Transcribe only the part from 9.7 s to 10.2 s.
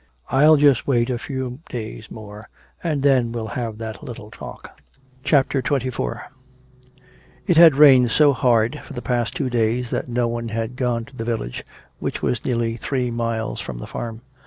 that